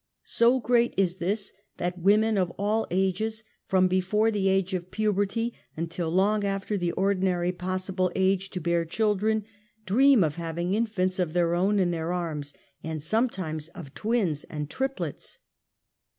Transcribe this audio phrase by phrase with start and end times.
[0.25, 5.53] So great is this that women of all ages, from before the age of puberty,
[5.77, 11.19] until long after the ordinary possible age to bear children, > dream of having infants
[11.19, 12.51] of their own in their arms,
[12.83, 15.37] and sometimes of twj.ns and triplets.